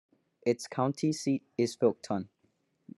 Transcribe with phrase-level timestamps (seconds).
[0.41, 2.27] Its county seat is Faulkton.